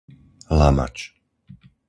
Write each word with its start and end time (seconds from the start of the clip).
Lamač 0.57 0.97